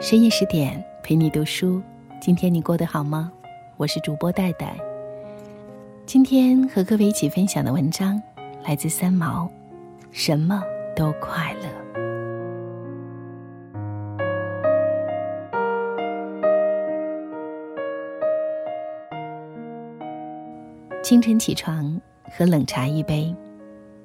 [0.00, 1.82] 深夜十点陪你读书，
[2.20, 3.32] 今天你过得好吗？
[3.76, 4.76] 我是主播戴戴。
[6.06, 8.22] 今天和各位一起分享的文章
[8.64, 9.50] 来自三毛，
[10.12, 10.62] 什么
[10.94, 11.68] 都快乐。
[21.02, 23.34] 清晨起床，喝冷茶一杯，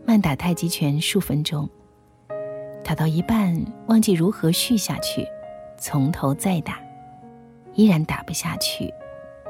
[0.08, 1.70] 慢打太极拳数分钟。
[2.84, 5.24] 打到一半，忘记如何续下去。
[5.86, 6.80] 从头再打，
[7.74, 8.90] 依然打不下去，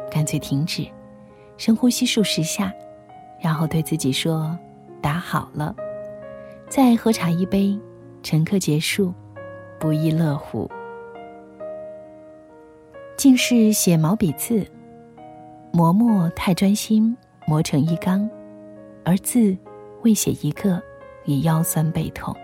[0.09, 0.83] 干脆停止，
[1.57, 2.73] 深呼吸数十下，
[3.39, 4.57] 然后对自己说
[4.99, 5.75] ：“打好了。”
[6.67, 7.79] 再喝茶一杯，
[8.23, 9.13] 晨课结束，
[9.79, 10.67] 不亦乐乎。
[13.15, 14.65] 竟是写毛笔字，
[15.71, 17.15] 磨墨太专心，
[17.45, 18.27] 磨成一缸，
[19.05, 19.55] 而字
[20.01, 20.81] 未写一个，
[21.25, 22.35] 已腰酸背痛。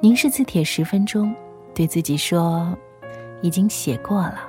[0.00, 1.34] 凝视字帖十分钟。
[1.74, 2.76] 对自己说
[3.42, 4.48] ：“已经写过了。”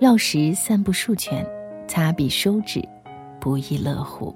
[0.00, 1.44] 绕时散步数圈，
[1.88, 2.80] 擦笔收纸，
[3.40, 4.34] 不亦乐乎。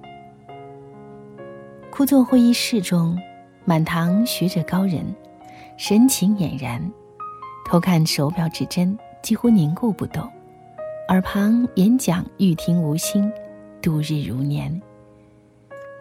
[1.90, 3.16] 枯坐会议室中，
[3.64, 5.04] 满堂学者高人，
[5.76, 6.82] 神情俨然，
[7.64, 10.28] 偷看手表指针，几乎凝固不动。
[11.08, 13.30] 耳旁演讲欲听无心，
[13.80, 14.80] 度日如年。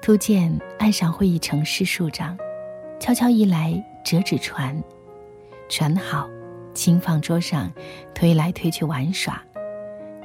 [0.01, 2.35] 突见岸上会议成诗数张，
[2.99, 4.81] 悄悄移来折纸船。
[5.71, 6.29] 船好，
[6.73, 7.71] 轻放桌上，
[8.13, 9.41] 推来推去玩耍。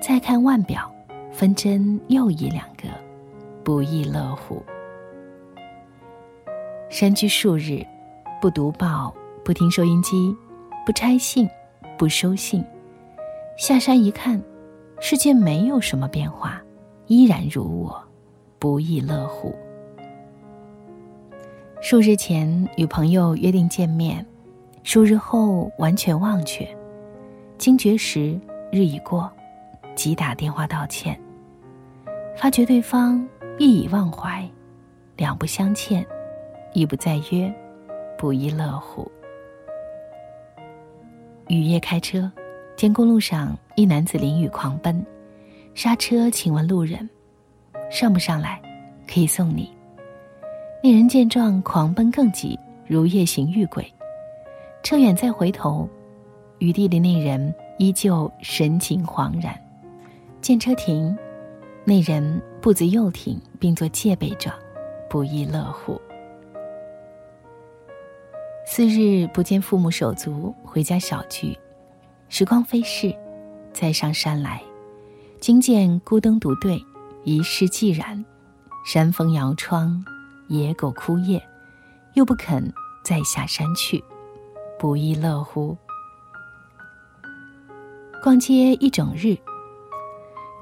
[0.00, 0.92] 再看腕表，
[1.30, 2.89] 分针又一两个，
[3.62, 4.61] 不亦乐乎。
[6.91, 7.86] 山居数日，
[8.42, 10.34] 不读报，不听收音机，
[10.84, 11.48] 不拆信，
[11.97, 12.64] 不收信。
[13.56, 14.42] 下山一看，
[14.98, 16.61] 世界没有什么变化，
[17.06, 18.02] 依然如我，
[18.58, 19.55] 不亦乐乎。
[21.80, 24.27] 数日前与朋友约定见面。
[24.87, 26.65] 数日后，完全忘却，
[27.59, 28.39] 惊觉时
[28.70, 29.29] 日已过，
[29.97, 31.20] 即打电话道歉。
[32.36, 34.48] 发觉对方亦已忘怀，
[35.17, 36.07] 两不相欠，
[36.73, 37.52] 亦不再约，
[38.17, 39.11] 不亦乐乎。
[41.48, 42.30] 雨夜开车，
[42.77, 45.05] 见公路上一男子淋雨狂奔，
[45.75, 47.11] 刹车，请问路人
[47.91, 48.63] ：“上不上来？
[49.13, 49.69] 可以送你。”
[50.80, 53.85] 那人见状，狂奔更急，如夜行遇鬼。
[54.83, 55.89] 车远再回头，
[56.59, 59.55] 余地的那人依旧神情惶然。
[60.41, 61.17] 见车停，
[61.85, 64.55] 那人步子又停，并作戒备状，
[65.11, 66.01] 不亦乐乎。
[68.64, 71.58] 四日不见父母手足，回家小聚。
[72.29, 73.14] 时光飞逝，
[73.73, 74.63] 再上山来，
[75.41, 76.81] 惊见孤灯独对，
[77.25, 78.25] 一世寂然。
[78.85, 80.05] 山风摇窗，
[80.48, 81.43] 野狗枯叶，
[82.14, 82.73] 又不肯
[83.05, 84.03] 再下山去。
[84.79, 85.77] 不亦乐乎。
[88.23, 89.37] 逛街一整日，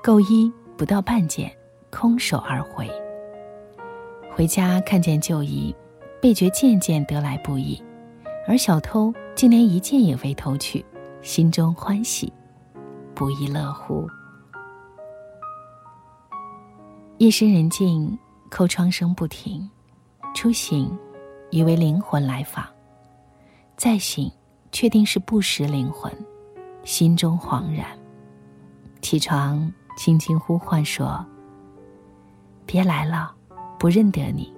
[0.02, 1.50] 购衣不到半件，
[1.90, 2.90] 空手而回。
[4.30, 5.74] 回家看见旧衣，
[6.20, 7.82] 倍觉件件得来不易，
[8.46, 10.84] 而小偷竟连一件也未偷去，
[11.22, 12.32] 心中欢喜，
[13.14, 14.06] 不亦乐乎。
[17.18, 18.18] 夜深人静，
[18.50, 19.70] 叩窗声不停，
[20.34, 20.98] 初醒，
[21.50, 22.73] 以为灵魂来访。
[23.76, 24.30] 再醒，
[24.70, 26.12] 确定是不识灵魂，
[26.84, 27.86] 心中惶然。
[29.02, 31.24] 起床，轻轻呼唤说
[32.64, 33.34] ：“别来了，
[33.78, 34.52] 不认得你。”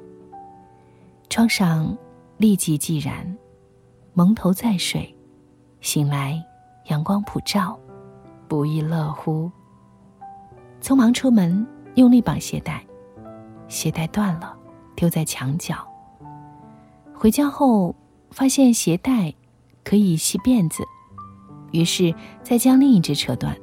[1.29, 1.97] 窗上
[2.37, 3.37] 立即寂然，
[4.13, 5.13] 蒙头再睡，
[5.81, 6.41] 醒来
[6.85, 7.79] 阳光普照，
[8.47, 9.51] 不亦乐乎。
[10.81, 12.85] 匆忙出门，用力绑鞋带，
[13.67, 14.57] 鞋带断了，
[14.95, 15.77] 丢在墙角。
[17.15, 17.95] 回家后。
[18.37, 19.33] 发现鞋带
[19.83, 20.85] 可以系辫子，
[21.73, 23.57] 于是再将另一只扯断，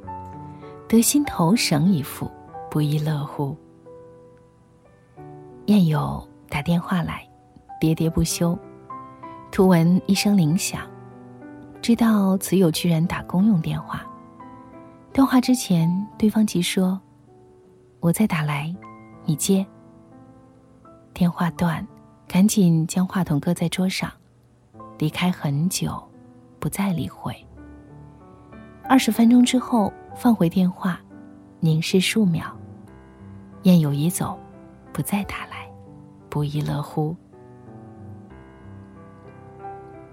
[0.88, 2.28] 得心头绳一副，
[2.68, 3.56] 不亦乐乎。
[5.66, 7.24] 燕友打电话来，
[7.80, 8.58] 喋喋不休，
[9.52, 10.80] 突闻一声铃响，
[11.80, 14.04] 知道此友居然打公用电话。
[15.12, 15.88] 电话之前，
[16.18, 17.00] 对方即说
[18.00, 18.74] ：“我再打来，
[19.24, 19.64] 你接。”
[21.14, 21.86] 电话断，
[22.26, 24.10] 赶紧将话筒搁在桌上。
[24.98, 26.02] 离开很久，
[26.58, 27.34] 不再理会。
[28.88, 31.00] 二十分钟之后，放回电话，
[31.58, 32.44] 凝视数秒，
[33.62, 34.38] 燕友已走，
[34.92, 35.68] 不再打来，
[36.28, 37.16] 不亦乐乎。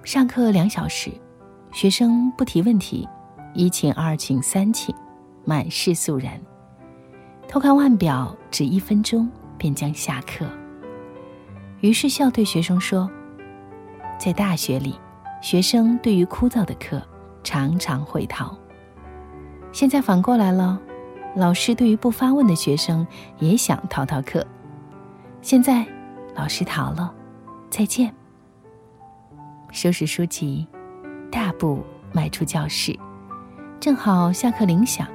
[0.04, 1.12] 上课两小时，
[1.72, 3.08] 学生不提问题，
[3.54, 4.96] 一请二请三请，
[5.46, 6.42] 满是肃然。
[7.48, 10.46] 偷看腕表，只一分钟便将下课。
[11.82, 13.10] 于是笑对学生说。
[14.22, 15.00] 在大学里，
[15.42, 17.02] 学生对于枯燥的课
[17.42, 18.56] 常常会逃。
[19.72, 20.80] 现在反过来了，
[21.36, 23.08] 老师对于不发问的学生
[23.40, 24.46] 也想逃逃课。
[25.42, 25.84] 现在，
[26.36, 27.12] 老师逃了，
[27.72, 28.14] 再见。
[29.72, 30.68] 收拾书籍，
[31.32, 31.84] 大步
[32.14, 32.96] 迈出教室，
[33.80, 35.08] 正好下课铃响，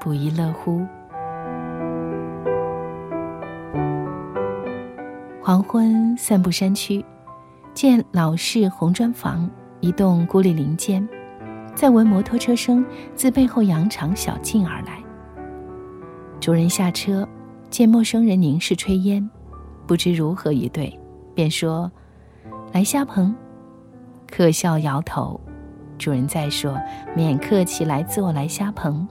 [0.00, 0.86] 不亦乐乎。
[5.42, 7.04] 黄昏散步山区，
[7.78, 9.48] 见老式红砖房，
[9.78, 11.08] 一栋孤立林间，
[11.76, 12.84] 再闻摩托车声
[13.14, 14.98] 自背后羊肠小径而来。
[16.40, 17.24] 主人下车，
[17.70, 19.30] 见陌生人凝视炊烟，
[19.86, 20.92] 不知如何以对，
[21.36, 21.88] 便说
[22.74, 23.32] ：“来虾棚。”
[24.28, 25.40] 客笑摇头。
[25.98, 26.76] 主人再说
[27.14, 29.06] ：“免客气，来坐，来虾棚。”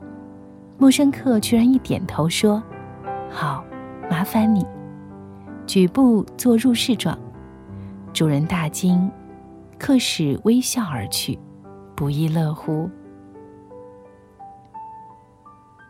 [0.78, 2.62] 陌生客居然一点头说
[3.32, 3.64] ：“好，
[4.12, 4.68] 麻烦你。”
[5.66, 7.18] 举步做入室状，
[8.18, 9.12] 主人大惊，
[9.78, 11.38] 客使微笑而去，
[11.96, 12.90] 不亦乐乎。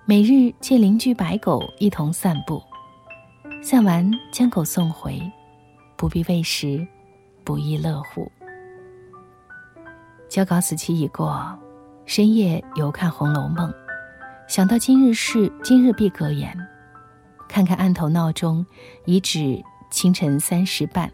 [0.06, 2.62] 每日借邻居白狗一同散步，
[3.64, 5.22] 散完将狗送回，
[5.96, 6.86] 不必喂食，
[7.46, 8.30] 不亦乐乎。
[10.28, 11.58] 交稿死期已过，
[12.06, 13.70] 深夜犹看《红楼梦》，
[14.50, 16.54] 想到今日事今日必格言。
[17.48, 18.66] 看看案头闹钟，
[19.06, 21.10] 已指清晨三时半，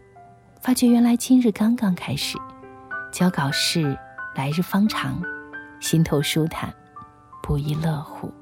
[0.64, 2.38] 发觉原来今日刚刚开始，
[3.12, 3.94] 交稿事
[4.34, 5.20] 来日方长，
[5.78, 6.72] 心头舒坦，
[7.42, 8.32] 不亦乐乎。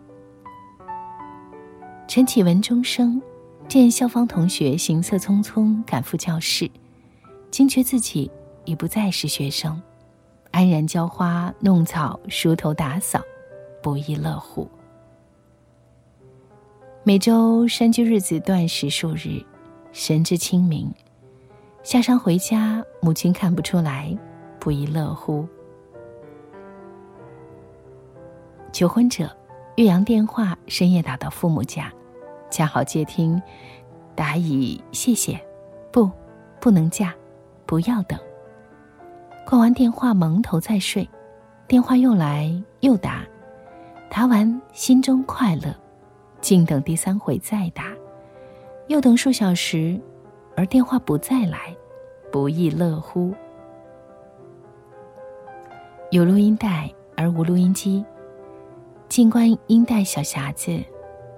[2.07, 3.21] 晨起闻钟声，
[3.67, 6.71] 见校方同学行色匆匆赶赴教室，
[7.51, 8.31] 惊觉自己
[8.67, 9.83] 已不再是学生，
[10.53, 13.21] 安然浇花弄草梳头打扫，
[13.83, 14.71] 不亦乐乎。
[17.03, 19.45] 每周山居日子断食数日，
[19.91, 20.89] 神志清明。
[21.83, 24.17] 下山回家，母亲看不出来，
[24.61, 25.47] 不亦乐乎。
[28.73, 29.29] 求婚者，
[29.75, 31.93] 岳阳电话深夜打到父母家，
[32.51, 33.43] 恰好接听，
[34.15, 35.39] 答以谢谢，
[35.91, 36.09] 不，
[36.61, 37.13] 不能嫁，
[37.67, 38.17] 不要等。
[39.45, 41.07] 挂完电话，蒙头再睡，
[41.67, 42.49] 电话又来
[42.81, 43.25] 又打，
[44.09, 45.75] 答完心中快乐。
[46.41, 47.93] 静等第三回再打，
[48.87, 50.01] 又等数小时，
[50.55, 51.75] 而电话不再来，
[52.31, 53.35] 不亦乐乎？
[56.11, 58.05] 有录音带而无录音机，
[59.09, 60.79] 静观音带小匣子，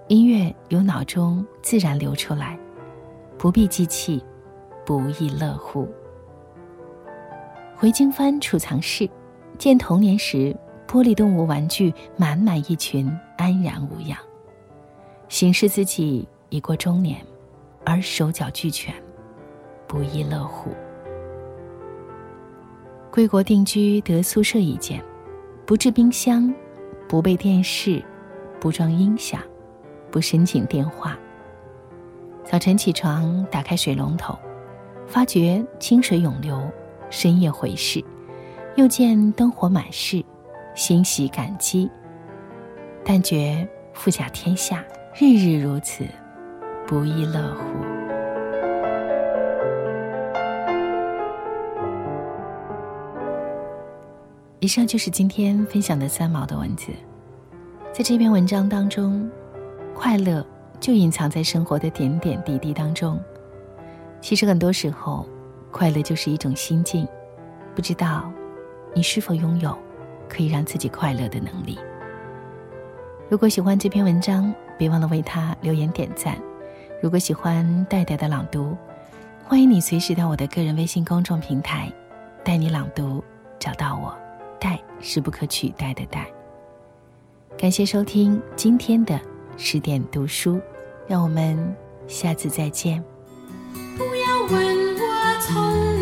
[0.09, 2.59] 音乐由脑中自然流出来，
[3.39, 4.23] 不必记起，
[4.85, 5.89] 不亦乐乎？
[7.77, 9.09] 回京翻储藏室，
[9.59, 10.55] 见童年时
[10.89, 13.07] 玻璃动物玩具满满一群，
[13.37, 14.19] 安然无恙。
[15.29, 17.21] 形视自己已过中年，
[17.85, 18.95] 而手脚俱全，
[19.95, 20.73] 不亦乐乎。
[23.13, 25.01] 归国定居得宿舍一间，
[25.65, 26.53] 不置冰箱，
[27.09, 28.03] 不备电视，
[28.59, 29.41] 不装音响，
[30.11, 31.17] 不申请电话。
[32.45, 34.37] 早晨起床，打开水龙头，
[35.07, 36.59] 发觉清水涌流；
[37.09, 38.05] 深夜回室，
[38.75, 40.25] 又见灯火满室，
[40.75, 41.89] 欣喜感激。
[43.05, 44.85] 但觉富甲天下。
[45.17, 46.05] 日日如此，
[46.89, 48.04] 不亦乐乎？
[54.65, 56.87] 以上就是今天分享的三毛的文字。
[57.93, 59.31] 在这篇文章当中，
[59.95, 60.43] 快乐
[60.81, 63.21] 就隐藏在生活的点点滴滴当中。
[64.23, 65.29] 其实很多时候，
[65.71, 67.07] 快乐就是一种心境。
[67.75, 68.33] 不知道
[68.95, 69.77] 你是否拥有
[70.31, 71.79] 可以让自己快乐的能力？
[73.29, 76.39] 如果喜欢这篇文章，别忘了为他留言点赞。
[77.03, 78.75] 如果喜欢戴戴的朗读，
[79.45, 81.93] 欢迎你随时到我的个人微信公众平台
[82.43, 83.23] “带你朗读”
[83.61, 84.24] 找到我。
[84.61, 86.27] 代是不可取代的代。
[87.57, 89.21] 感谢收听今天的
[89.57, 90.61] 十点读书，
[91.07, 91.57] 让我们
[92.09, 93.03] 下次再见。
[93.97, 95.94] 不要问我从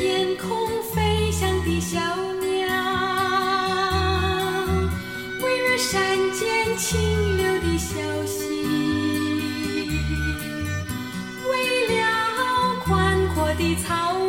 [0.00, 2.00] 天空飞翔的小
[2.40, 2.66] 鸟
[5.42, 8.62] 为了山间清流的小溪
[11.50, 14.19] 为了宽阔的草